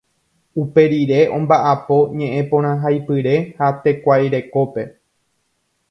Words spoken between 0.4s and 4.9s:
Uperire ombaʼapo ñeʼẽporãhaipyre ha tekuairekópe.